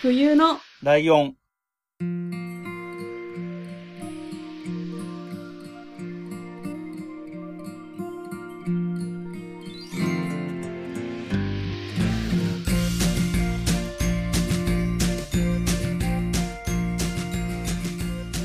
[0.00, 1.34] 冬のライオン。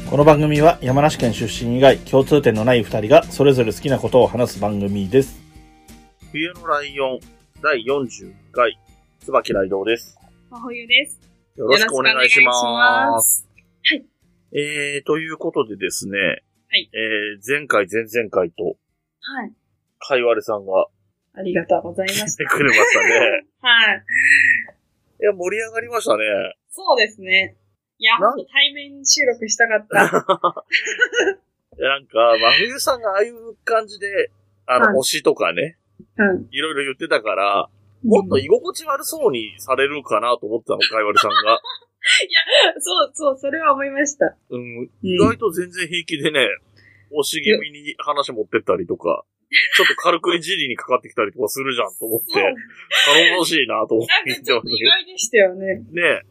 [0.10, 5.40] この番組は山梨県出身以外共通点のない二人がそれぞれ好きなことを話す番組です。
[6.32, 7.20] 冬のライオン
[7.62, 8.76] 第40回、
[9.20, 10.18] 椿雷道です。
[10.50, 11.33] 真冬です。
[11.56, 12.52] よろしくお願いしま。
[12.52, 13.48] いします
[14.56, 19.54] えー、ということでですね、はいえー、前回、前々回と、はい。
[20.00, 20.88] かいわれさんが
[21.36, 23.46] ありがとうございま来してくれましたね。
[23.62, 23.68] た。
[23.70, 24.04] はい。
[25.22, 26.24] いや、盛り上がりましたね。
[26.70, 27.56] そうですね。
[28.00, 30.66] いや、なほんと対面収録したかった。
[31.78, 34.32] いや、なんか、真冬さんがああいう感じで、
[34.66, 35.78] あの、はい推しとかね、
[36.18, 36.48] うん。
[36.52, 37.70] いろいろ言ってたから、
[38.04, 41.60] もっと居心地悪そうにされるかなと思ってたの、かいわれさんが。
[42.80, 44.36] そうそう、それは思いました。
[44.50, 46.48] うん、意外と全然平気でね、
[47.12, 49.24] 推し気味に話持ってったりとか、
[49.76, 52.34] ちょっと軽くいじりにかかってきたりとかするじゃんと思って。
[52.34, 55.76] 頼もしいなと思ってなんかちょっと意外でしたよね。
[55.92, 56.22] ね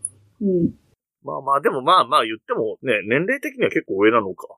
[0.41, 0.75] うん。
[1.23, 4.49] まあまあ、でもまあまあ言ってもね、年齢的には結構上なのか。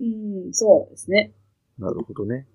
[0.00, 0.04] う
[0.48, 1.32] ん、そうですね。
[1.78, 2.46] なるほどね。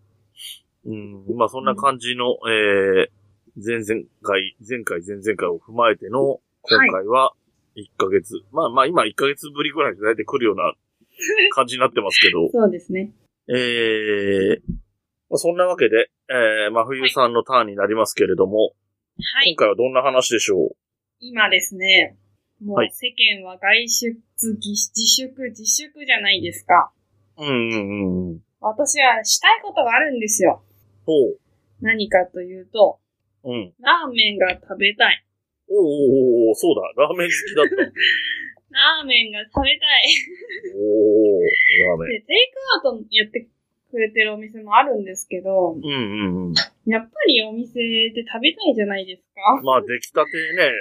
[0.85, 3.18] うん、まあそんな感じの、えー、
[3.63, 7.33] 前々回、前回、前々回を踏まえての、今回は
[7.75, 10.73] 1ヶ月、まあまあ今1ヶ月ぶりぐらいで大体来るような
[11.51, 13.11] 感じになってますけど、そうですね。
[13.49, 14.61] えー、
[15.29, 18.73] まあ、そんなわけで、えー、真冬さんのターンになりますけれども、
[19.17, 19.53] はい。
[19.55, 20.75] 今回はどんな話でしょう？
[21.19, 22.17] 今ですね、
[22.61, 26.91] もうはい世間は外出、自自粛、自粛じゃないですか。
[27.37, 28.39] うんうんうんうん。
[28.61, 30.61] 私はしたいことがあるんですよ。
[31.05, 31.11] ほ
[31.81, 32.99] 何かというと、
[33.43, 33.51] う。
[33.51, 33.73] うん。
[33.79, 35.25] ラーメンが食べたい。
[35.69, 37.75] おーおーおーそうだ、ラーメン好きだった。
[38.69, 40.13] ラーメンが食べたい。
[40.75, 42.09] おー、ラーメン。
[42.09, 43.47] で、テイクアウトやって
[43.89, 46.53] くれてるお店もあるんですけど、うんうんうん。
[46.85, 49.61] やっぱりお店で食べたいじゃないですか。
[49.63, 50.71] まあ、出来たてね、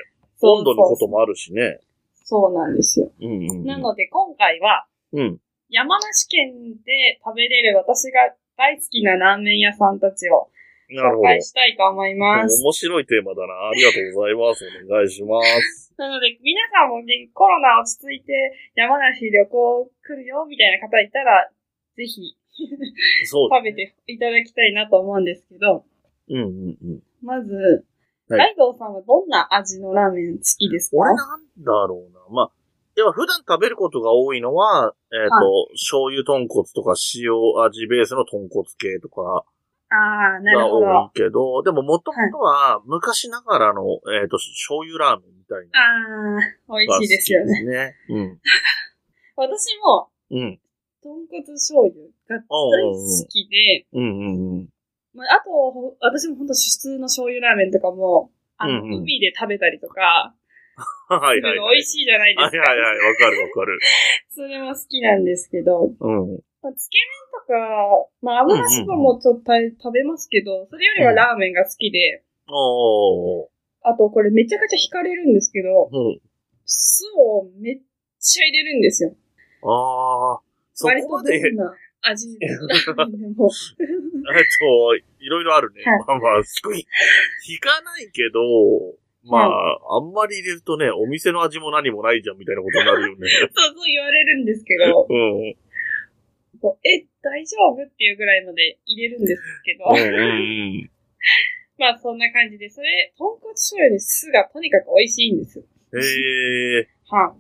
[0.42, 1.80] 温度のこともあるしね。
[2.14, 3.10] そうなんですよ。
[3.20, 3.64] うんうんうん。
[3.64, 5.40] なので今回は、うん。
[5.70, 8.20] 山梨県で食べれる私が
[8.56, 10.50] 大好きなラーメン屋さんたちを
[10.90, 11.28] 紹なるほど。
[11.28, 12.62] 介したいと思います。
[12.62, 13.54] 面白いテーマだな。
[13.68, 14.64] ありがとうございます。
[14.88, 15.94] お願いします。
[15.98, 18.32] なので、皆さんもね、コロナ落ち着いて
[18.74, 21.50] 山梨旅行来るよみたいな方いたら、
[21.96, 22.36] ぜひ
[23.26, 23.48] そう。
[23.52, 25.84] 食べていただきたいなと思うんですけど、
[26.28, 27.02] うんうんうん。
[27.22, 30.98] まず、はいライドウさんはどんな味のラーメン好きですか？
[30.98, 32.20] 俺なんだろうな。
[32.28, 32.50] まあ、
[32.94, 37.32] でも普段食べることが多いのは、えっ、と、醤油豚骨とか塩
[37.64, 39.46] 味ベースの豚骨系とか
[39.90, 41.10] ああ、なるが多いほど。
[41.14, 43.82] けど、でももともとは昔ながらの、
[44.20, 47.64] えっ、と、醤油ラーメンみたいなああ、美味しいですよね。
[47.64, 47.96] ね。
[48.10, 48.40] うん。
[49.36, 50.60] 私も、うん。
[51.02, 54.68] 豚骨醤油が大好きで、うんうんうん。
[55.14, 60.34] まあ、あと、ほ私も本当普通の醤油ラーメンとかも、あの、うんうん海で食べたりとか、
[61.08, 61.76] はいすはいはい。
[61.76, 62.58] 美味しいじゃないですか。
[62.58, 63.78] はいはいはい、わかるわかる。
[64.28, 66.40] それも好きなんですけど、うん。
[66.62, 73.48] まあ、つけ麺とか、まあ、油そばもちょっと食べますけど、それよりはラーメンが好きで、おー。
[73.82, 76.20] あとこれめちゃくちゃ惹かれるんですけど、うん。
[76.64, 77.80] 酢をめっ
[78.18, 79.14] ちゃ入れるんですよ。
[79.62, 80.48] あー。
[80.74, 82.46] そ割とこまで、どんな味で
[83.36, 83.50] も。
[84.34, 85.82] えっと、いろいろあるね。
[85.84, 86.86] はいまあまあ、低い。
[87.48, 88.40] 引かないけど、
[89.24, 93.28] まあ、あんまり入れるとね、お店の味も何もないじゃんみたいなことになるよね。
[93.28, 95.56] そうそう言われるんですけど、うん。
[96.60, 97.82] こうえ、大丈夫？
[97.82, 100.22] っていうぐらいまで入れるんですけど、うんう
[100.84, 100.90] ん
[101.78, 105.64] まあそんな感じで、それ、豚骨醤油に酢がとにかく美味しいんです。
[105.92, 106.02] うん。
[106.02, 106.88] へえ。
[107.06, 107.34] は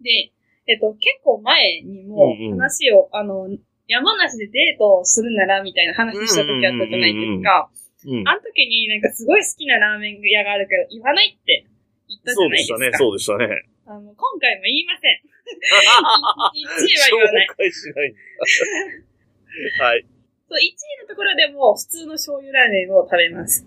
[0.00, 0.04] い。
[0.04, 0.32] で、
[0.66, 3.48] えっと、結構前にもうんうん話を、あの、
[3.88, 7.70] 山梨でデートをするならみたいな話した時あったじゃないですか。
[8.04, 8.28] うん。
[8.28, 11.64] あの時になんかすごい好きなラーメン屋があるけど言わないって
[12.06, 12.78] 言ったじそうゃないですか。
[12.78, 13.62] でしたね、そうでしたね。
[13.88, 15.16] あの今回も言いません。
[15.48, 17.48] 1位は言わない。
[17.48, 18.12] 紹介しない。
[19.80, 20.04] はい。
[20.44, 23.66] そう、1位のところでも普通の醤油ラーメンを食べます。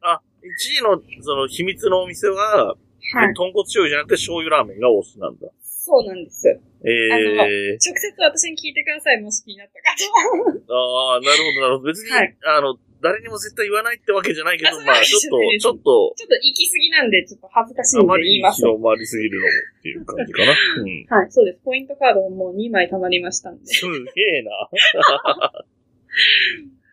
[0.00, 2.72] あ、1位の、その、秘密のお店は、
[3.12, 3.34] はい。
[3.34, 5.48] 豚骨醤油じゃなくて醤油ラーメンが推しなんだ。
[5.60, 6.48] そうなんです。
[6.48, 11.12] ええ直接私に聞いてください、もし気になった方は。
[11.12, 11.92] ああ、なるほど、なるほど。
[11.92, 18.62] 別に、はいあの、誰にも絶対言わないってわけじゃないけど、あまあ、 ちょっと、ちょっと、ちょっと行き過ぎなんで、ちょっと恥ずかしいんあまりで言います。
[18.62, 20.52] 広まりすぎるのもっていう感じかな。
[20.82, 21.06] うん。
[21.08, 21.60] はい、そうです。
[21.64, 23.62] ポイントカードももう2枚貯まりましたんで。
[23.62, 24.50] っすげえな。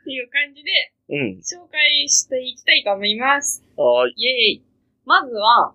[0.06, 0.72] ていう感じで、
[1.10, 1.40] うん。
[1.40, 3.64] 紹介していきたいと思います。
[3.76, 4.14] はーい。
[4.16, 4.64] イェーイ。
[5.06, 5.74] まずは、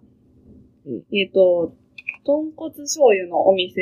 [0.87, 1.75] うんえっ、と、
[2.25, 3.81] 豚骨醤油のお店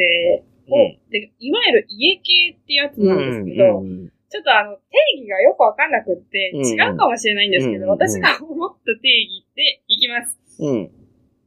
[0.69, 10.39] を、うんで、いわゆる家系ってやつなんですけど、うんちょっとあの、定義がよくわかんなくって、うん違うかもしれないんですけど、うん私が思った定義でいきます。
[10.61, 10.91] うん。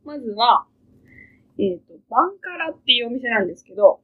[0.03, 0.67] まずは、
[1.57, 4.01] えっ、と、バンカラっていうお店なんですけど、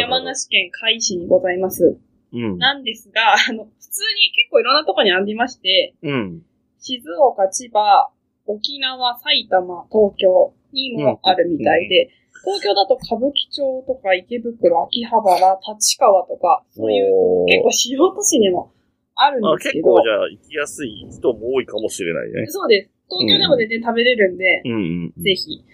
[0.00, 1.98] 山梨県甲斐市にございます。
[2.32, 2.58] うん。
[2.58, 6.42] なんですが、あの、普通に結構いろんなところにありまして、うん。
[6.78, 8.10] 静岡、千葉、
[8.46, 12.10] 沖縄、埼玉、東京にもあるみたいで、
[12.44, 18.72] 東京だと歌舞伎町とか池袋、秋葉原、立川とか、そういう結構主要都市にも
[19.14, 22.46] あるんあですけど、結構じゃあ行きやすい人も多いかもしれないね。
[22.48, 22.90] そうです。
[23.08, 24.76] 東京でも全然食べれるんで、うんう
[25.18, 25.22] ん。
[25.22, 25.64] ぜひ。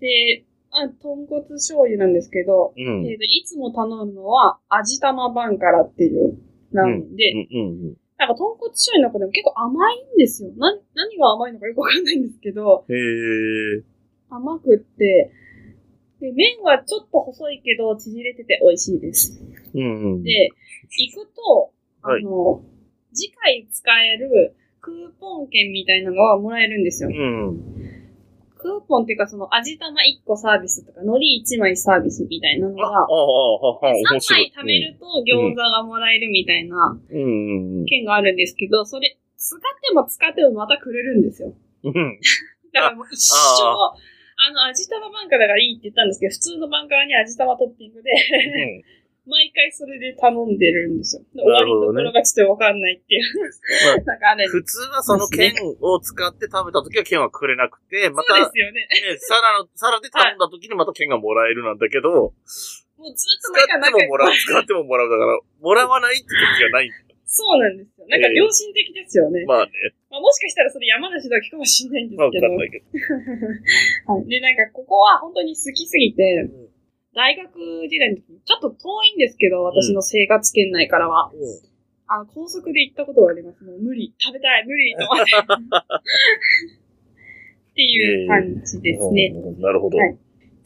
[0.00, 3.06] で、あ豚骨醤油なんですけど、うん。
[3.06, 6.38] えーといつも頼むのは、味玉バンカラっていう
[6.72, 7.32] ラーメンで、
[8.18, 10.50] なんか豚骨醤油の中でも結構甘いんですよ。
[10.56, 12.96] な、何が甘いのかよくわかんないんですけど、うん。
[12.96, 12.98] へ
[13.78, 13.82] え。
[14.28, 15.32] 甘くって、
[16.20, 19.38] で、麺はちょっと細いけど、縮れてて美味しいです。
[19.74, 20.22] うんうん。
[20.22, 20.48] で、
[20.98, 21.72] 行くと、
[22.02, 22.62] あはいの、
[23.12, 27.10] 次回使えるクーポン券みたいなのがもらえるんですよ。
[27.10, 27.56] うん。
[28.56, 34.52] クーポンっていうか、その、味玉1個サービスとか、海苔1枚サービスみたいなのあ、ああ、が、ああ、3面白い。
[34.56, 36.98] 枚貯めると餃子がもらえるみたいな。
[37.86, 41.52] 券があるんですけど、それ、使っても使ってもまたくれるんですよ。
[41.84, 42.18] うん。
[42.72, 44.00] だからもう一生、
[44.36, 48.12] ああの、味玉バンカラがいいって言ったんですけど、普通のバンカラに味玉トッピングで、
[49.26, 51.22] 毎回それで頼んでるんですよ。
[51.34, 53.26] で終わりどころがちょっとわかんないっていう。
[54.06, 58.88] なんかあれ、普通はその剣を使って食べた時は剣はくれなくて、また、そうねですよね。、
[59.18, 62.32] 皿の、皿で頼んだ時にまた剣がもらえるなんだけど、も
[63.08, 66.90] うずっと使ってももらう、使ってももらうだから、もらわないって時がない。
[67.36, 68.06] そうなんですよ。
[68.08, 69.44] なんか良心的ですよね。
[69.44, 69.72] まあね、
[70.08, 72.48] まあ、もしかしたらそれ山梨だけかもしれないんですけど。
[72.48, 72.86] かんないけど。
[74.14, 74.26] はい。
[74.26, 76.66] で、なんかここは本当に好きすぎて、うん
[77.16, 77.48] 大学
[77.88, 81.32] 時代の時に、ちょっと遠いんですけど、私の生活圏内からは。
[82.08, 83.64] あの、高速で行ったことがあります。
[83.64, 84.12] もう無理。
[84.18, 84.66] 食べたい。
[84.66, 84.94] 無理。
[84.94, 85.32] と思って。
[87.72, 89.32] っていう感じですね。
[89.34, 89.96] うんなるほど。
[89.96, 90.18] はい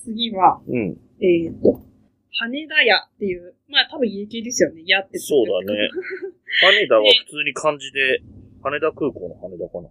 [0.03, 0.97] 次は、うん。
[1.21, 1.81] えっ、と、
[2.33, 4.83] 羽田屋っていう、まあ多分家系ですよね。
[4.85, 5.19] 屋って。
[5.19, 5.89] そうだね。
[6.63, 8.21] 羽田は普通に漢字で、
[8.63, 9.89] 羽田空港の羽田かな。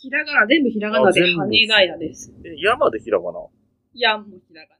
[0.00, 2.32] ひらがな、全部ひらがなで羽田屋です。
[2.44, 3.40] え、山でひらがな？
[3.94, 4.78] やもひらがな。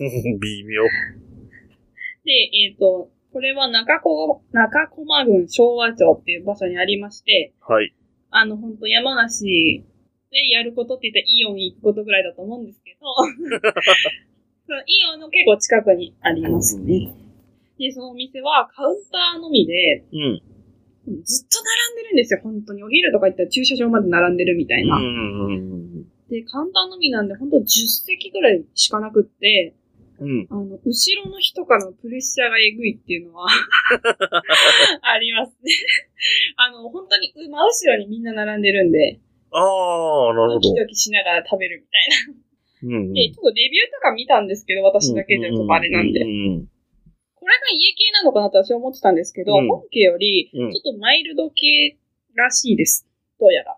[0.40, 0.82] 微妙。
[2.24, 7.94] で、えっ、と、これは中小、中駒郡昭和町っていう場所にありまして、はい。
[8.30, 9.84] あの、本当山梨
[10.30, 13.06] でやることって言ったらイオン行くことぐらいだと思うんですけど、
[14.66, 17.14] そのイオンの結構近くにありますね。
[17.78, 20.42] で、そのお店はカウンターのみで、うん。
[21.24, 22.82] ずっと並んでるんですよ、本当に。
[22.82, 24.96] お昼とか行ったら駐車場まで並んでるみたいな。
[24.96, 29.74] うんうんで、カウンターのみなんで、本当10席ぐらいしかなくって、
[30.18, 30.46] うん。
[30.48, 33.46] あの、後ろの人からのプレッシャーがえぐいっていうのは、
[35.02, 35.72] ありますね。
[36.56, 40.74] あの、本当に真後ろにみんな並んでるんで、ああ、なるほどドキ。
[40.74, 42.96] ドキしながら食べるみたいな。
[42.96, 43.12] うんうん。
[43.12, 46.22] で、ちょっとレビューとか見たんですけど、私だけでちょっとあれなんで。
[46.22, 46.68] うん
[47.44, 51.98] これが家系なのかなと私は思ってたんですけど、うん本家より、ちうんょっとマイルド系
[52.34, 53.06] らしいです。
[53.38, 53.76] どうやら。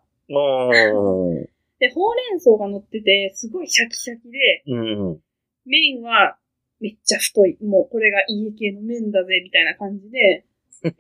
[1.81, 4.77] で、ほうれん草が乗ってて、すごいシャキシャキで、う
[5.15, 5.21] ん。
[5.67, 6.39] 麺は
[6.79, 7.59] めっちゃ太い。
[7.61, 10.45] もうこれが家系の麺だぜ、みたいな感じで、
[10.83, 10.99] 定期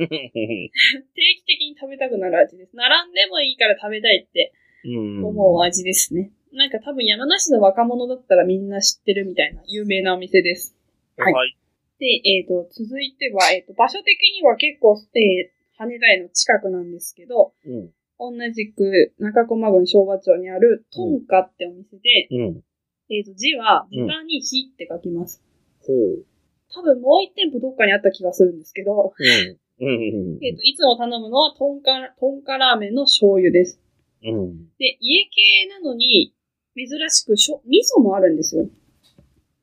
[1.47, 2.75] 的に食べたくなる味です。
[2.75, 4.53] 並んでもいいから食べたいって
[4.85, 4.89] う
[5.21, 5.25] ん。
[5.25, 6.33] 思う味ですね。
[6.53, 10.77] なんか多分山梨の若者だったらみんな知ってるみたいな有名なお店です。
[11.17, 11.57] はいはい。
[11.99, 17.91] で、えっ、と、続いては、えっ、と、場所的には結構、えー、羽田への近くなんですけど、うん。
[18.19, 22.63] 同じく中駒郡昭和町にあるトンカってお店で、うん。
[23.09, 25.43] えっ、と、字は豚に火って書きます。
[25.87, 26.25] ほう。
[26.73, 29.87] 多分もう一店舗どっかにあった気がするんですけど、うん。
[29.87, 29.91] う
[30.39, 30.39] ん。
[30.45, 33.81] えっ、と、いつも頼むのはトンカ、トンカラーメンの醤油です。
[34.23, 34.69] うん。
[34.79, 36.35] で、家系なのに、
[36.75, 38.69] 珍しくしょ、味噌もあるんですよ。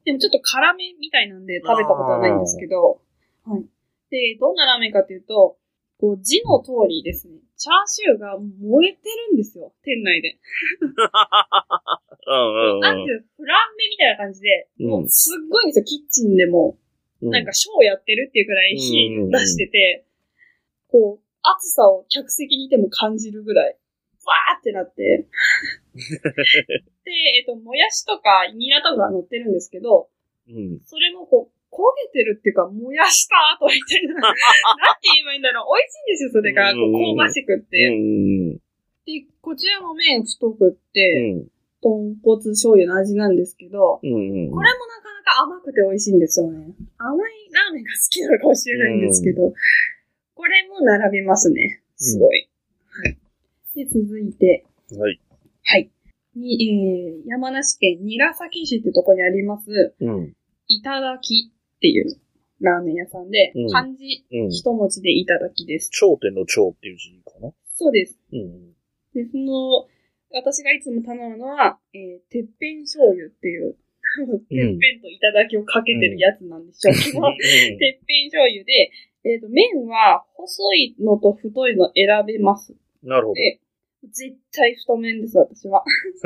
[0.05, 3.01] でもちょっと辛めみたいなんで食べたことはないんですけど、
[3.45, 3.65] はい。
[4.09, 5.57] で、どんなラーメンかっていうと、
[5.99, 10.37] こう字の通りですね、チャーシューが燃えてるんですよ、店内で。
[12.27, 12.79] うん。
[12.79, 14.87] なんていうのフランベみたいな感じで、うん。
[14.89, 16.77] もうすっごいんですよ、キッチンでも。
[17.21, 20.05] なんかショーやってるっていうくらい火出してて、
[20.89, 23.77] こう、暑さを客席にいても感じるぐらい、
[24.25, 25.27] バーってなって。
[25.93, 30.09] で、えっと、もやしとかニラとか乗ってるんですけど、
[30.49, 30.79] うん。
[30.85, 31.81] それもこう、焦
[32.13, 34.13] げてるっていうか、燃やした後みたいな。
[34.21, 35.73] なんて言えばいいんだろう。
[35.73, 36.73] 美味しいんですよ、それが。
[36.73, 37.89] こう香ばしくっうて。
[37.89, 38.53] ん。
[38.57, 41.45] で、こちらも麺太くって、
[41.81, 44.51] 豚骨醤油の味なんですけど、うんうん。
[44.51, 46.73] これもなかなか甘くて美味しいんですよね。
[46.97, 49.53] 甘いラーメンが好きなのかもしれないんですけど、
[50.35, 51.81] これも並びますね。
[51.97, 52.49] すごい。
[52.87, 53.17] はい。
[53.75, 54.65] で、続いて、
[54.97, 55.19] はい。
[55.63, 55.89] はい。
[56.35, 60.33] に、えー、山梨県韮崎市ってとこにあります、うん。
[60.67, 62.19] いただきっていう
[62.61, 64.49] ラーメン屋さんで、うん漢字うん。
[64.49, 65.89] 一文字でいただきです。
[65.91, 67.51] 頂点の頂っていう字かな？
[67.75, 68.19] そうです。
[68.31, 68.73] うん。
[69.13, 69.87] で、その、
[70.31, 73.73] 私がいつも頼むのは、えー、てっぺん醤油っていう、
[74.49, 77.21] てっぺんといただきをかけてるやつなんでしょうけど、
[77.77, 78.91] てっぺん醤油で、
[79.25, 82.75] えっ、と、麺は細いのと太いの選べます。
[83.03, 83.33] なるほど。
[83.35, 83.59] で、
[84.03, 85.83] 絶対太麺です、私は。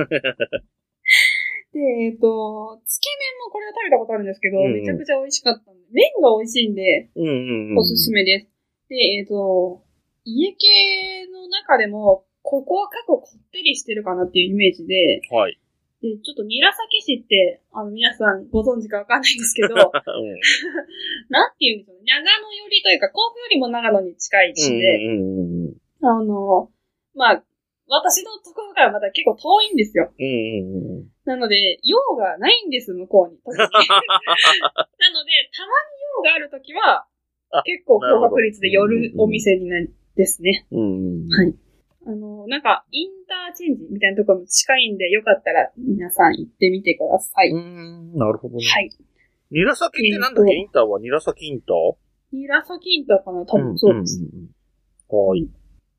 [1.74, 7.78] で、えっ、と、つけ麺もこれは食べたことあるんですけど、うんうんめちゃくちゃ美味しかったんで、麺が美味しいんで、うんうんうん。
[7.78, 8.48] おすすめです。
[8.90, 9.84] で、えっ、と、
[10.24, 15.60] 家系の中でも、ここは結構こってりしてるかなっていうイメージで、はい。
[16.02, 19.82] で、ちょっと韮崎市って、あの、皆さんご存知かわかんないんですけど、 うん。
[21.30, 22.04] なんて言うんでしょうね。
[22.06, 25.78] 長野寄りというか、甲府よりも長野に近い市で、うんうんうん。
[26.02, 26.70] あの、
[27.16, 27.44] まあ、
[27.90, 30.12] 私のところからまた結構遠いんですよ。
[30.18, 31.08] うんうんうん。
[31.26, 33.40] なので、用がないんです、向こうに。
[33.48, 33.82] なので、たまに
[36.18, 37.08] 用があるときは
[37.52, 40.68] あ、結構高確率で寄なるお店になるですね。
[40.72, 41.30] うんうん。
[41.30, 41.56] はい。
[42.08, 47.52] あの、なんか、インターチェンジみたいなところも近いんで、よかったら皆さん行ってみてください。
[47.52, 48.66] うん、なるほどね。
[48.66, 48.90] はい。
[49.52, 51.00] 韮崎ってなんだっけえーインターは？
[51.00, 51.96] 韮崎インター？
[52.32, 54.20] 紫インターかな多分そうです。
[54.20, 55.28] んんうん。
[55.30, 55.48] はい。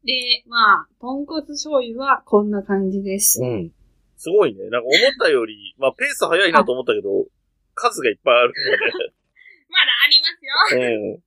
[0.08, 3.42] で、まあ、豚骨醤油はこんな感じです。
[3.42, 3.70] うん。
[4.16, 4.70] すごいね。
[4.70, 7.26] なんか思ったより、 まあペース早いなと思ったけど、
[7.74, 8.54] 数がいっぱいある
[9.68, 10.88] まだありますよ。
[11.12, 11.22] うん。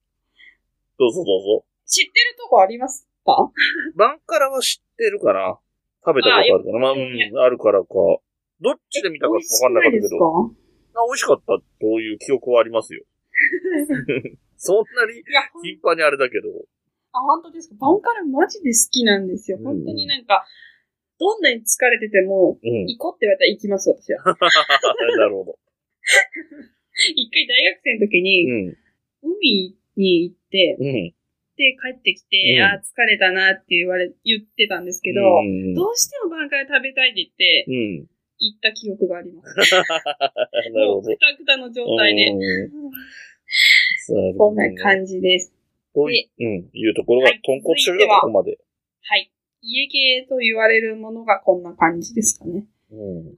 [0.97, 1.65] どうぞどうぞ。
[1.85, 3.51] 知ってるとこありますか？
[3.95, 5.59] バンカラは知ってるかな？
[6.03, 6.79] 食べたことあるかな？
[6.79, 7.87] まあ、うん、あるからか。
[8.61, 10.09] どっちで見たかわかんなかったけど。
[10.09, 10.45] ど。
[10.95, 11.45] あ美味しかった
[11.79, 13.03] という記憶はありますよ。
[14.57, 15.21] そんなに
[15.63, 16.49] 頻繁にあれだけど。
[17.13, 17.75] あ、本当ですか？
[17.79, 19.57] バンカラマジで好きなんですよ。
[19.57, 20.45] うん本当になんか、
[21.19, 22.85] どんなに疲れてても、うん。
[22.87, 24.23] 行こうって言われたら行きます、私は。
[25.17, 25.59] なるほど。
[27.15, 28.77] 一回大学生の時うに、ん。
[29.21, 31.13] 海に行って、うん。
[31.57, 35.73] で、帰ってきて、うんあー疲れたなって言われ、言ってたんですけど、うん。
[35.75, 37.71] どうしてもバンカラ食べたいって言って、う
[38.05, 38.07] ん。
[38.39, 39.53] 行った記憶があります。
[39.75, 39.83] な
[40.63, 41.19] るもう、ほどく。
[41.19, 42.31] たくたの状態で。
[42.31, 42.91] うん
[44.37, 45.53] こんな感じです。
[45.93, 48.57] というん、いうところがはい、豚骨醤油がここまで。
[49.01, 49.31] はい。
[49.61, 52.65] 家系と言われるものがこんな感じですかね。
[52.91, 53.35] うん。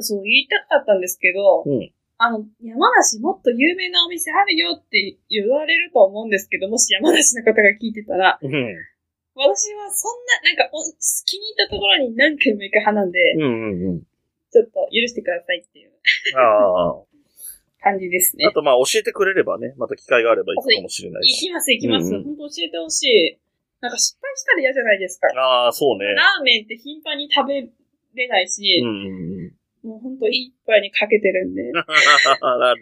[0.00, 8.50] そう、言いたかったんですけど、うんあの、山梨もっと有名なお店あるよって言われると思うんですけど、もし山梨の方が聞いてたら、うん。
[9.36, 14.02] 私はそんな、なんかお、気に入ったところに何回も行く派なんで、うんうんうん。
[14.50, 15.92] ちょっと許してくださいっていう
[16.34, 17.07] ああ。
[17.80, 18.52] 感じですねあ。
[18.52, 21.46] とまあ教えてくれればね、また機会があれば行くかもしれないし。
[21.46, 22.08] 行きます、行きます。
[22.08, 23.38] うんうん本当教えてほしい。
[23.80, 25.28] なんか失敗したら嫌じゃないですか。
[25.38, 26.06] ああ、そうね。
[26.06, 27.62] ラーメンって頻繁に食べ
[28.14, 29.52] れないしう、ん。
[29.88, 32.74] もう本当一杯にかけてるんで、 だから、教え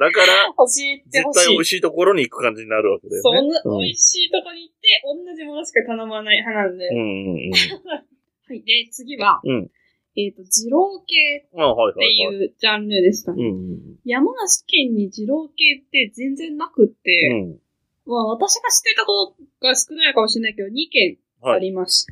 [0.49, 1.65] てほしい絶対美味。
[1.67, 3.53] しいところに行く感じになるわけだよそんね。
[3.53, 6.89] な、美味しいとこに行って、同じものしか頼まない派なんで。
[6.89, 7.53] うんうんうん。
[8.49, 8.63] はい。
[8.63, 9.71] で、次は、うん
[10.17, 12.37] えっ、と、二郎系ってはいはい。
[12.41, 13.45] いうジャンルですかね。
[13.45, 17.59] うんうん山梨県に二郎系って全然なくって、うん。
[18.07, 21.61] まあ私が知ってたことが少ないかもしれないけど、2軒あはい。
[21.61, 22.07] ります。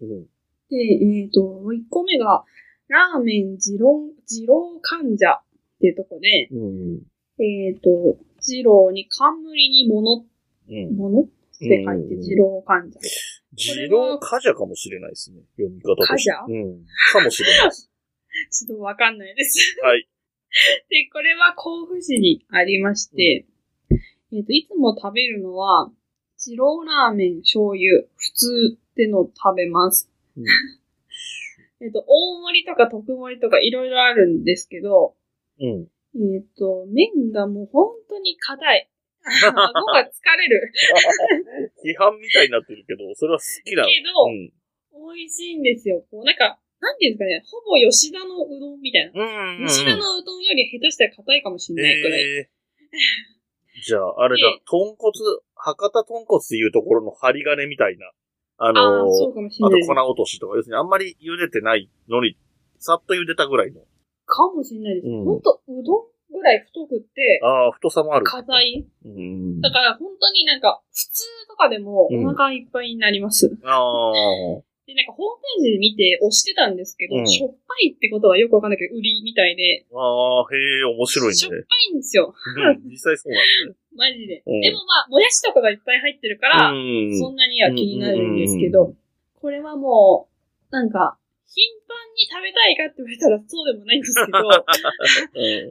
[0.00, 0.26] うん
[0.68, 2.44] で、えっ、と、1個目が、
[2.88, 5.42] ラーメン二郎、二郎患者っ
[5.80, 7.02] ていうとこで、うん
[7.38, 10.24] えっ、と、二郎に冠に物、
[10.68, 10.96] うん。
[10.96, 11.22] 物？
[11.56, 12.98] って書いて二郎患者。
[13.56, 15.40] 二郎カジャかもしれないですね。
[15.56, 16.30] 読み方として。
[16.48, 16.84] うん。
[17.12, 17.70] かもしれない。
[18.50, 19.78] ちょっとわかんないです。
[19.82, 20.08] はい。
[20.88, 23.46] で、これは甲府市にありまして、
[24.32, 25.90] えっ、と、いつも食べるのは、
[26.38, 30.10] 二郎ラーメン醤油、普通ってのを食べます。
[30.36, 30.44] うん
[31.78, 35.14] えっと、大盛りとか特盛りとかいろいろあるんですけど、
[35.60, 35.88] うん。
[36.34, 38.90] えっ、と、麺がもう本当に硬い。
[39.26, 40.72] 顎が疲れる。
[41.82, 43.88] 批判みたいになってるけど、それは好きなの。
[43.88, 45.14] けど、うん。
[45.16, 46.04] 美味しいんですよ。
[46.10, 49.12] こう、なんか、なんていうんですかね、ほぼ吉田のうどんみたいな。
[49.12, 49.68] うんうんうん。
[49.68, 52.20] 吉田のうどんより下手したら硬いかもしれないくらい。
[52.20, 55.12] えー、じゃあ、あれだで、豚骨、
[55.54, 58.06] 博多豚骨っていうところの針金みたいな。
[58.58, 62.38] ああのあ、そうかもしれないですあと粉落としとか、要するにあんまり茹でてないのに、
[62.78, 63.82] さっと茹でたぐらいの。
[64.24, 65.06] かもしれないです。
[65.08, 68.26] うんほんと、うどんぐらい太くって、ああ、太さもある。
[68.26, 68.86] 硬い。
[69.04, 69.60] うん。
[69.60, 73.56] だから本当になんか、普通とかでもお腹いっぱいになります。
[73.64, 74.62] ああ。
[74.86, 81.64] で、なんかホームページで見て押してたんですけど、うんしょっぱいってことはよくわかんないけど、売りみたいで、ああ、へえ、面白いしょっぱね。
[81.90, 82.30] いんですよ。
[82.30, 83.76] うん実際そうなんだね。
[83.98, 84.42] マジで。
[84.46, 87.18] うんでもまあ、もやしとかがいっぱい入ってるから、うん。
[87.18, 88.94] そんなには気になるんですけど、
[89.42, 90.28] これはも
[90.70, 91.18] う、なんか、
[91.50, 91.95] 頻繁
[92.26, 95.70] に食べたいかって言われたらそうでもないんですけど、 半うん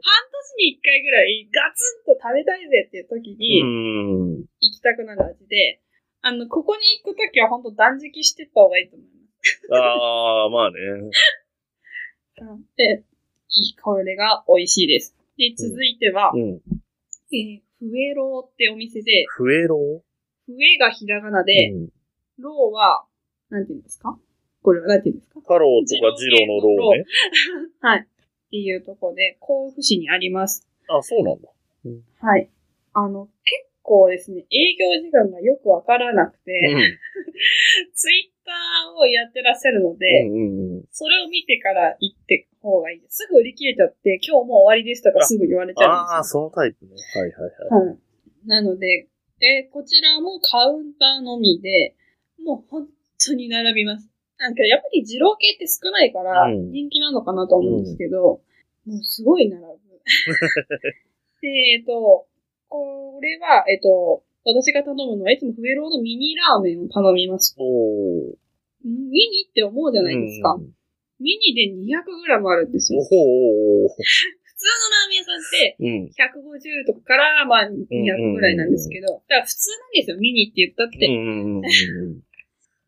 [0.56, 4.40] に一回ぐらいガツンと食べたいぜっていう時にうん。
[4.40, 5.80] 行きたくなる味で、
[6.22, 9.68] あの、ここに行く時は本当断食してった方がいいと思います。
[9.72, 10.76] ああ、まあね。
[12.76, 13.04] で、
[13.50, 15.16] いい、これが美味しいです。
[15.36, 16.60] で、続いては、うん。
[17.32, 20.02] えー、フエローってお店で、フエロ
[20.46, 21.88] フエがひらがなで、うん
[22.38, 23.06] ローは、
[23.48, 24.18] なんて言うんですか？
[24.66, 25.38] これはなんて言うんですか？
[25.46, 27.04] 太郎とか二郎のローね。
[27.78, 28.00] はい。
[28.02, 30.66] っていうところで、甲府市にあります。
[30.88, 31.48] あ、そうなんだ。
[32.20, 32.50] はい。
[32.94, 36.50] あの、結構ですね、営業時間がよくわからなくて、
[37.94, 40.84] ツイッターをやってらっしゃるので、うんうんうん。
[40.90, 43.18] それを見てから行って方がいいです。
[43.24, 46.40] すぐ売り切れちゃって、今日もう終わりですとかすぐ言われちゃうんああ、ですよ。
[46.40, 46.90] そのタイプね。
[47.14, 47.86] はいはいはい。
[47.88, 47.98] はい。
[48.46, 49.06] なので、
[49.38, 51.94] で、こちらもカウンターのみで、
[52.42, 52.88] もう本
[53.24, 54.08] 当に並びます。
[54.38, 58.40] なんかやっぱり二郎系って少ないからうん人気なのかなと思うんですけど、
[58.86, 59.68] もうすごい並ぶ。
[61.42, 62.26] で、えっと、
[62.68, 67.56] これは、えっと、私が頼むのはいつもフエローのミニラーメンを頼みます。
[67.58, 68.34] おー。
[68.84, 70.52] ミニって思うじゃないですか。
[70.52, 70.76] うん
[71.18, 73.00] ミニで 200g あるんですよ。
[73.00, 73.88] お。
[73.88, 73.94] 普
[74.56, 76.04] 通のラーメン屋さんって、うん。
[76.12, 81.06] 150とかから、まあ、200ぐらいなんですけど、だから普通なんですよ、ミニって言ったって。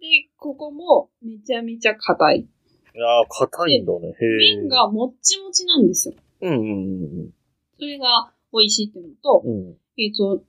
[0.00, 2.38] で、ここもめちゃめちゃ硬い。
[2.38, 4.08] いやー、硬いんだね。
[4.08, 4.56] へえ。
[4.56, 6.14] 麺がもっちもちなんですよ。
[6.40, 7.30] うんうんうん
[7.78, 9.50] それが美味しいっていうのと、うん。
[9.50, 9.76] うん。
[9.96, 10.42] えっ、と、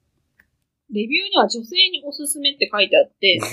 [0.92, 3.52] レビューには女性におすすめって書いてあって、 なん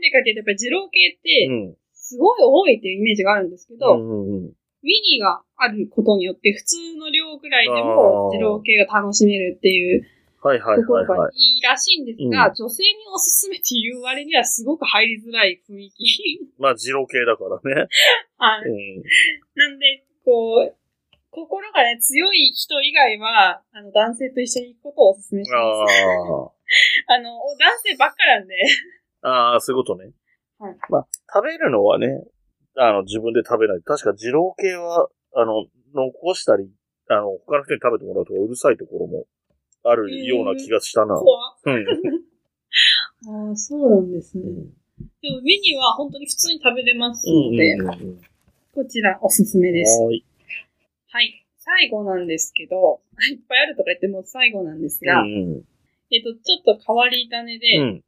[0.00, 1.76] でかっていうと、やっぱり二郎系って、うん。
[1.92, 4.52] すごい多いっていうイメージがあるんですけど、うんうんうん。
[4.82, 10.04] ミニがあることによって、普通の量ぐらいであーも二郎系が楽しめるっていう
[10.42, 11.18] はいはいところはいはい。
[11.18, 16.50] がいいらしいんですが、女性におすすめっていう割にはすごく入りづらい雰囲気。
[16.58, 17.86] まあ、二郎系だからね。
[18.38, 18.68] はい。
[18.68, 19.02] うん。
[19.54, 20.76] なんで、こう、
[21.30, 26.04] 心がね、強い人以外は、あの、男性と一緒に行くことをお勧めします。
[27.08, 28.54] あ あの、男性ばっかなんで。
[29.22, 29.28] あ。
[29.28, 30.12] ああ、そういうことね。
[30.58, 30.76] はい。
[30.90, 32.24] まあ、食べるのはね、
[32.76, 33.82] あの、自分で食べない。
[33.82, 36.70] 確か二郎系は、あの、残したり、
[37.08, 39.26] あの、他の人に食べてもらうとかうるさいところも
[39.84, 41.14] あるような気がしたな。
[41.14, 41.86] 怖うん。
[43.48, 44.44] ああ、そうなんですね。
[44.44, 44.82] うん
[45.20, 48.20] でも、メニューは本当に普通に食べれますうんので、うんうん
[48.74, 50.00] こちらおすすめです。
[50.00, 50.24] はーい。
[51.08, 51.46] はい。
[51.58, 55.62] 最後なんですけど、 いっぱいあるとか言っても最後なんですが、うん
[56.10, 58.02] えっと、ちょっと変わり種で、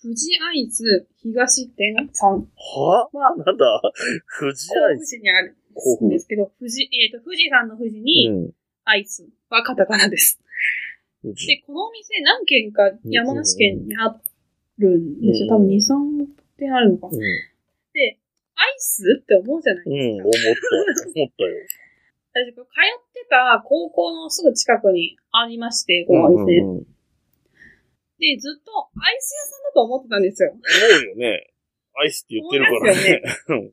[0.00, 3.82] 富士アイス東店さんはは、なんだ？
[4.38, 5.16] 富士アイス。
[5.16, 5.56] 市にある
[6.02, 8.54] んですけど、富士、えっ、と、富士山の富士に、うん。
[8.84, 10.40] アイスはカタカナです。
[11.22, 14.16] で、このお店何軒か山梨県にあ
[14.78, 15.56] るんですよ。
[15.56, 17.16] 多分2、3店あるのかな。
[17.16, 17.20] うん。
[17.20, 18.18] で、
[18.54, 20.24] アイスって思うじゃないうん、ですか。
[20.24, 20.56] 思っ
[20.96, 21.20] た。
[21.20, 21.50] 思ったよ。
[22.32, 22.64] 私、通っ
[23.12, 26.60] てた高校のすぐ近くにありまして、このお店。
[26.60, 26.86] うんうんうん
[28.20, 30.50] で、ずっとアイス屋さんだと思ってたんですよ。
[30.52, 31.50] 思うよね。
[31.96, 33.22] アイスって言ってるからね。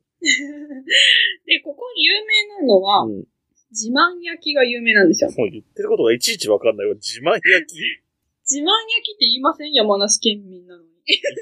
[1.44, 3.24] で、ここ有名なのは、うん。
[3.70, 5.30] 自慢焼きが有名なんですよ。
[5.36, 6.94] もう言ってることがいちいちわかんないわ。
[6.94, 7.76] 自慢焼き？
[8.48, 10.88] 自慢焼きって言いません山梨県民なのに。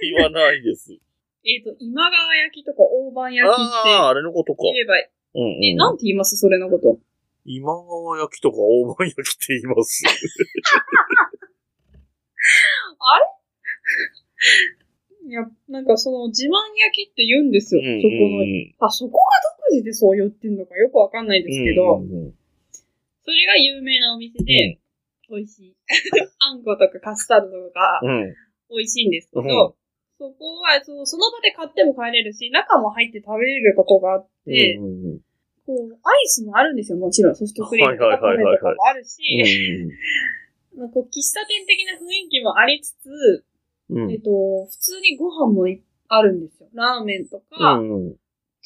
[0.02, 0.98] 言わないです。
[1.46, 3.62] えっと、今川焼きとか大判焼きって
[3.94, 4.64] ああ、あれのことか。
[4.64, 5.76] 言えばいうんうん。
[5.76, 6.36] なんて言います？
[6.36, 6.98] それのこと。
[7.44, 10.02] 今川焼きとか大判焼きって言います。
[15.26, 17.80] いや、なんかその自慢焼きって言うんですよ。
[17.82, 18.44] うんそこの。
[18.86, 19.24] あ、そこが
[19.55, 22.34] 独自でそう言ってんのかよくわかんないですけど、うんうん
[23.26, 24.78] それが有名なお店で、
[25.28, 25.76] 美味しい。
[26.38, 28.22] あんことかカスタードとかうん。
[28.22, 28.34] うん。
[28.70, 29.74] 美味しいんですけど、うん
[30.18, 35.20] そこはそその場で買っても帰れるし、中も入って食べれるとこがあって、うんうんうん
[35.66, 37.36] こう、アイスもあるんですよ、もちろん。
[37.36, 39.20] ソフトクリームとかもあるし、
[40.72, 43.44] うん こう喫茶店的な雰囲気もありつつ、
[43.90, 44.10] うん。
[44.10, 44.30] えっと、
[44.64, 46.68] 普通にご飯もいあるんですよ。
[46.72, 48.16] ラーメンとか、うんうん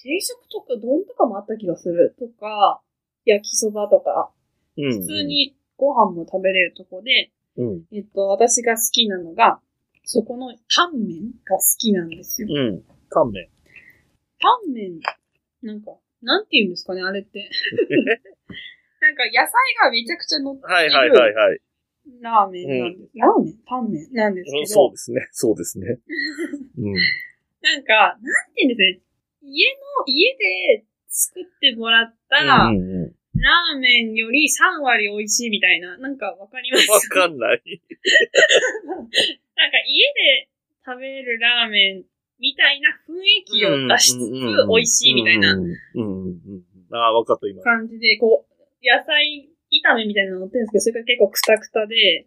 [0.02, 2.14] 定食とか丼とかもあった気がする。
[2.18, 2.80] とか、
[3.24, 4.30] 焼きそばとか、
[4.76, 4.92] うん。
[4.92, 7.82] 普通にご飯も食べれるとこで、うん。
[7.92, 9.60] えっと、私が好きなのが、
[10.04, 12.48] そこのタンメンが好きなんですよ。
[12.50, 12.82] うん。
[13.10, 13.48] 乾麺。
[14.40, 15.00] タンメン、
[15.62, 17.48] なんか、なんて言うんですかね、あれって。
[19.00, 21.60] なんか野菜がめちゃくちゃ乗ってるはいはいはいはい。
[22.20, 23.10] ラーメンなんです。
[23.14, 23.58] ラーメン？
[23.66, 25.28] タンメンなんですけど、そうですね。
[25.32, 25.98] そうですね。
[26.78, 26.94] うん。
[27.62, 28.20] なんか、なん
[28.54, 29.00] て言うんですね。
[29.42, 35.96] 家の、家で作ってもらったラうんうんうんーメンより3割美味しいみたいな。
[35.98, 36.90] なんかわかります？
[36.90, 37.62] わかんない。
[38.85, 39.12] なんか
[39.87, 40.48] 家で
[40.85, 42.05] 食べるラーメン
[42.38, 44.31] みたいな雰囲気を出しつつ
[44.68, 45.57] 美味しいみたいな。
[46.92, 47.62] ああ、わかった、今。
[47.62, 52.26] 感じで、こう、野菜炒めみたいなの乗ってるんですけど、それが結構クタクタで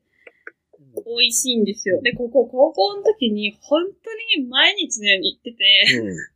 [1.06, 2.02] 美味しいんですよ。
[2.02, 5.58] で、ここ高校の時に本当に毎日のように行ってて、
[6.00, 6.33] うん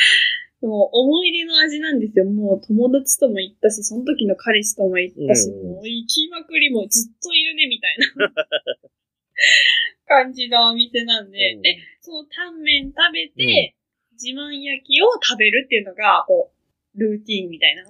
[0.60, 2.24] もう思い出の味なんですよ。
[2.24, 5.68] もう友達とも行ったし、その時の彼氏とも行ったし、うん。
[5.74, 8.32] もう行きまくりもうずっといるね、みたいな。
[10.06, 11.62] 感じのお店なんで、うん。
[11.62, 13.76] で、そのタンメン食べて、
[14.14, 17.84] 自慢焼きを食べるっていうのが、こう、ルーティーンみたいな。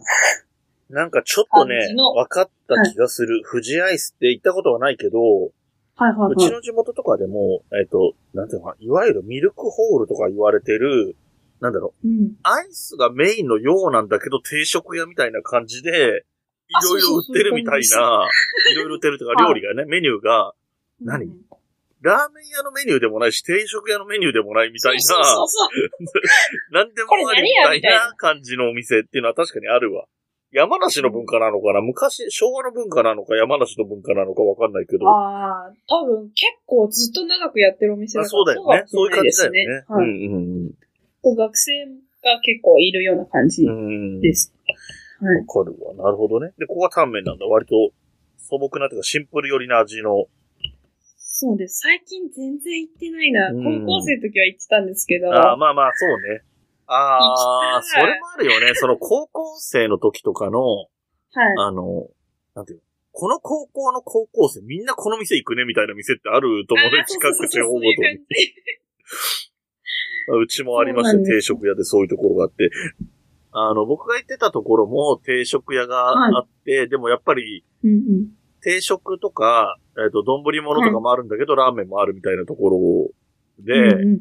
[0.91, 3.43] なんかちょっとね分かった気がする。
[3.51, 5.19] 富士アイスって行ったことはないけど、
[5.97, 11.17] はいはうちの地元とかでも、えっ、と、なんていうのかな、いわゆるミルクホールとか言われてる、
[11.61, 12.37] なんだろう、うん。
[12.43, 18.29] アイスがメインのようなんだけど、定食屋みたいな感じで、いあろいろ売ってるみたいな、
[18.73, 20.55] いろいろ売ってるとか、料理がね、メニューが、
[21.01, 21.41] 何うん
[22.01, 30.05] ラーメン屋のメニューでもないし、定食屋のメニューでもないみたいな、そうそうそうなんでもありみたいな感じのお店っていうのは確かにあるわ。
[30.53, 31.81] 山梨の文化なのかな？
[31.81, 35.09] 昔、昭和の文化なのか山梨の文化なのかわかんないけど。
[35.09, 38.85] ああ、多分結構ずっと長くやってるお店あだからそうだよね。
[38.87, 39.85] そういう感じだよね。
[39.89, 40.07] はい。
[40.07, 40.75] うんうんこ
[41.33, 43.67] う学生が結構いるような感じ。
[44.21, 44.53] です。
[45.21, 45.37] はい。
[45.39, 45.95] わかるわ。
[45.95, 46.53] なるほどね。
[46.59, 47.47] で、ここがタンメンなんだ。
[47.47, 47.75] 割と
[48.37, 50.27] 素朴なというかシンプル寄りな味の。
[51.17, 51.81] そうです。
[51.81, 53.51] 最近全然行ってないな。
[53.51, 55.33] うん高校生の時は行ってたんですけど。
[55.33, 56.43] ああ、まあまあ、そうね。
[56.87, 58.75] ああ、それもあるよね。
[58.75, 60.89] その高校生の時とかの、はい。
[61.59, 62.09] あの、
[62.55, 62.83] なんていうの？
[63.13, 67.01] この高校の高校生みんなこの店行くねみたいな店ってあると思うね。
[67.01, 67.93] あ近く地方ごとに
[70.37, 71.13] うちもありましたよ。
[71.13, 72.71] そうなんです定食屋でそういうところがあって。
[73.53, 78.29] あの、僕が行ってたところも定食屋があって、でもやっぱりうんうん。
[78.61, 84.21] 定食とか、えっ、と、丼物とかもあるんだけど、ラーメンもあるみたいなところで、うんうん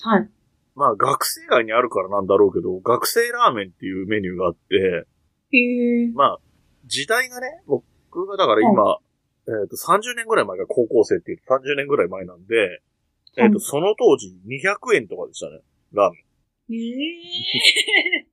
[0.00, 0.28] はい。
[0.74, 5.06] まあ学生街にあるからなんだろうけど、学生ラーメンっていうメニューがあって、
[5.52, 6.10] へえ。
[6.12, 6.38] まあ、
[6.86, 8.98] 時代がね、僕がだから今、
[9.46, 12.80] えっ、と、30年ぐらい前が高校生っていう30年ぐらい前なんで、
[13.36, 15.60] えっ、と、うんその当時200円とかでしたね、
[15.92, 16.20] ラーメン。
[16.70, 18.26] え い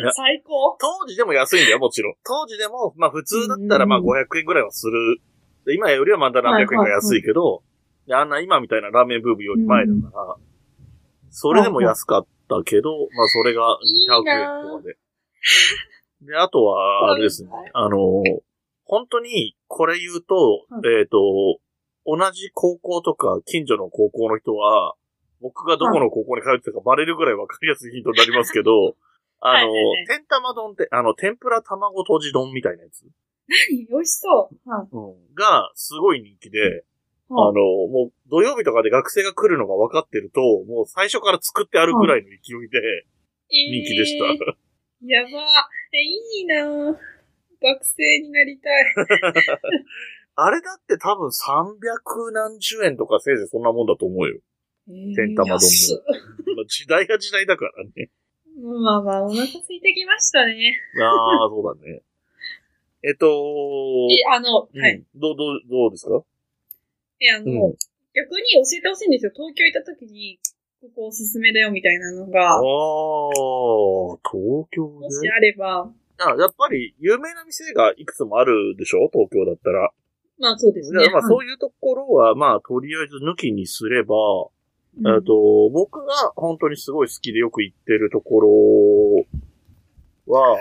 [0.00, 0.76] えや最高。
[0.80, 2.14] 当時でも安いんだよ、もちろん。
[2.24, 5.20] 当時でも、まあ普通だったらまあうんうん500円ぐらいはする。
[5.66, 7.62] で今よりはまだ何百円が安いけど、
[8.06, 10.36] であんな今みたいなラーメンブームより前だから、
[11.28, 13.76] それでも安かったけど、まあそれが
[14.08, 14.96] 200円とかで。
[16.22, 17.70] で、あとは、あれですねはい。
[17.74, 18.22] あの、
[18.84, 21.60] 本当に、これ言うと、はえっ、と、
[22.18, 24.94] 同じ高校とか、近所の高校の人は、
[25.40, 28.96] 僕がどこの高校に通ってたかバレるぐらいわかりやすいヒントになりますけど、
[29.40, 29.70] あの
[30.06, 33.06] 天玉丼って、あの、天ぷら卵とじ丼みたいなやつ、
[33.70, 34.70] 何 美味しそう。
[34.70, 34.88] はい。
[34.92, 35.00] う
[35.32, 36.84] ん、が、すごい人気で、
[37.30, 43.06] あはいの、もう、土曜日とかで学生が来るのが分かってると、もう最初から作ってあるぐらいの勢いで
[43.48, 44.26] 人気でした。
[44.26, 44.70] えー
[45.02, 45.30] やば。
[45.92, 46.96] え、いいなぁ
[47.62, 48.84] 学生になりたい。
[50.36, 54.40] あれだって多分300何十円とかせいぜいそんなもんだと思うよ。
[54.88, 55.58] 天玉丼
[56.56, 58.10] も時代が時代だからね。
[58.62, 60.76] まあまあ、お腹空いてきましたね。
[61.02, 62.02] ああ、そうだね。
[63.02, 63.26] えっと、
[64.10, 65.02] え、あの、うんはい。
[65.14, 66.22] どう、どう、どうですか？
[67.20, 67.74] え、あの、うん
[68.12, 69.30] 逆に教えてほしいんですよ。
[69.32, 70.40] 東京行った時に、
[70.80, 72.60] ここおすすめだよみたいなのが、ああ、
[74.26, 75.30] 東京もしで。
[75.30, 79.08] あれば、あやっぱり有名な店がいくつもあるでしょ？
[79.12, 79.92] 東京だったら。
[80.40, 81.04] まあそうですね。
[81.04, 84.14] でまあはいそういうところは、まあとりあえず抜きにすれば、
[84.98, 85.06] うん。
[85.06, 88.40] えっと、僕が本当にすごい好きでよく行ってるとこ
[90.26, 90.58] ろは、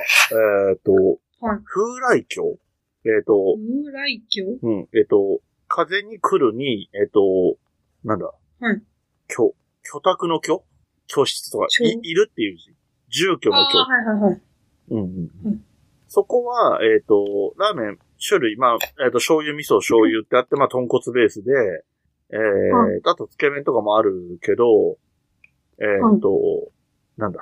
[0.69, 0.93] えっ、と、
[1.39, 1.59] はい。
[1.65, 2.59] 風来橋。
[3.05, 4.45] えっ、と、風来橋？
[4.61, 7.57] うん、えっ、と、風に来るに、えっ、と、
[8.03, 8.81] なんだ、はい。
[9.27, 10.63] 居、居宅の居？
[11.07, 11.87] 居室とか、居。
[11.87, 12.75] いいるっていう字。
[13.09, 13.77] 住居の居。
[13.77, 14.41] はいはいはい。
[14.91, 15.31] うんうん。
[15.45, 15.65] うん。
[16.07, 21.51] そこは、えっ、と、ラーメン、種類、まあ、えっ、と、醤油、味噌、醤油ってあって、まあ、豚骨ベースで、
[22.31, 24.97] えーはあと、つけ麺とかもあるけど、
[25.79, 25.85] え
[26.17, 26.71] っ、と、
[27.17, 27.39] なんだ、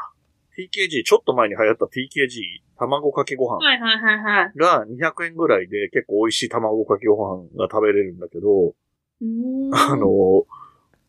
[0.57, 4.57] TKG、ちょっと前に流行った TKG、卵かけご飯はいはいはいはい。
[4.57, 9.75] が200円ぐらいで結構美味しい卵かけご飯が食べれるんだけど、うーん。
[9.75, 10.45] あ、の、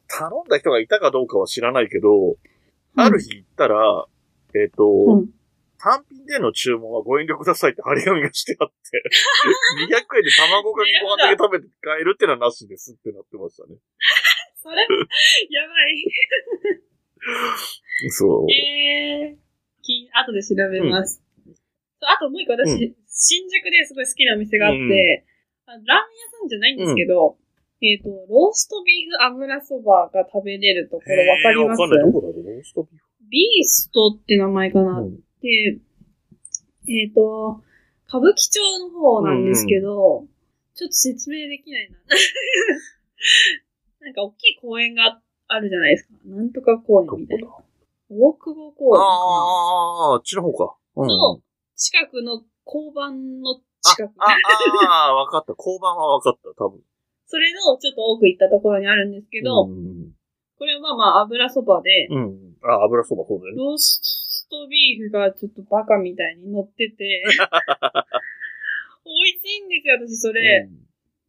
[0.08, 2.36] 頼んだ人がいたかどうかは知らないけど、
[2.96, 4.06] ある日行ったら、
[4.54, 5.30] えっ、と、うん
[5.78, 8.74] 単品での注文はご遠慮くださいって張り紙がしてあって、
[9.86, 13.78] 200円で卵かけご飯だけ食べて帰るってのはなしですってなってましたね。
[14.58, 16.04] それ、やばい。
[18.10, 18.50] そう。
[18.50, 19.36] えー、
[19.82, 21.22] き後で調べます。
[21.46, 21.54] そう
[22.10, 25.24] あともう一個私、う新宿ですごい好きなお店があって、
[25.66, 27.36] あラーメン屋さんじゃないんですけど、
[27.80, 31.78] えっ、と、ローストビーフ油そばが食べれるところわかります？
[31.78, 32.04] かんない。
[32.04, 32.42] どこだろう？
[32.44, 35.02] ローストビービーストって名前かな、フ。
[35.02, 35.78] うんで、
[36.88, 37.62] えっ、と、
[38.08, 40.26] 歌舞伎町の方なんですけど、
[40.74, 41.98] ちょっと説明できないな。
[44.00, 46.14] なんか大きい公園があるじゃないですか。
[46.24, 47.48] なんとか公園みたいな。
[47.48, 47.52] だ？
[48.10, 49.02] 大久保公園。
[49.02, 50.76] ああ、あっちの方か。
[50.96, 51.08] うん。
[51.08, 51.42] の
[51.76, 54.24] 近くの交番のあ近く。、あ、
[54.88, 55.54] ああ、わかった。
[55.58, 56.80] 交番はわかった、多分。
[57.26, 60.14] それのちょっと多く行ったところにあるんですけど、うん。
[60.58, 62.56] これはまあ油そばで、うん。
[62.62, 63.58] あ、油そばそうだよね。
[63.58, 64.00] ロース
[64.50, 67.22] トビーフがちょっとバカみたいに乗ってて、
[69.04, 70.68] 美味しいんですよ、私それ。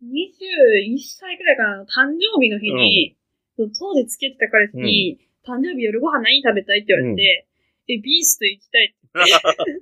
[0.03, 3.15] 21歳くらいかな、誕生日の日に、
[3.58, 7.47] 当時付き合ってた彼氏に、誕生日夜ご飯何食べたいって言われて、
[7.89, 9.10] え、ビースト行きたいって。
[9.13, 9.82] 言って、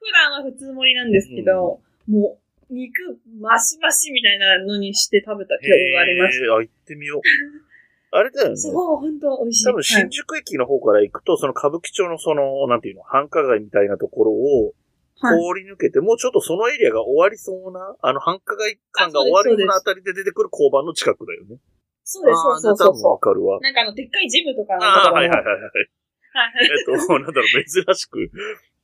[0.00, 2.38] 普段は普通盛りなんですけど、も
[2.70, 7.20] う、肉、マシマシみたいなのにして食べた記憶がありましへえ、あ、行ってみよう。
[8.10, 8.60] あれだよねた。。
[8.60, 9.64] そう、本当美味しい。
[9.64, 14.74] 多分はい新宿駅の方から行くと、その歌舞伎町のその、なんていうの、繁華街みたいなところを
[15.20, 21.58] はい通り抜けて、もうちょっとそのエリアが終わりそうな、あの繁華街感が終わるようなあたりで出てくる交番の近くだよね。
[22.04, 23.60] そうです、そうそうあーじゃあ多分そうそわかるわう。。
[23.60, 25.44] なんかあの、でっかいジムとかああ、はいはいはい。
[25.44, 25.90] はい
[26.62, 28.30] えっと、なんだろう、珍しく。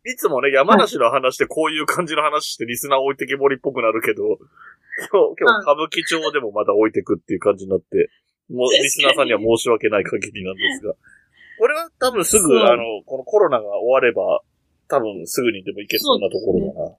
[0.06, 4.22] いつもね、山梨の話でこういう感じの話してリスナー置いてけぼりっぽくなるけど、
[5.10, 8.10] 今日、今日歌舞伎町でもまだ置いてくっていう感じになって、
[8.50, 10.94] もうリスナーさんには申し訳ない限りなんですが。
[11.58, 14.40] これは多分すぐ、あの、このコロナが終われば、
[14.88, 16.72] 多分すぐにでも行けそうなところだな。
[16.74, 16.98] 多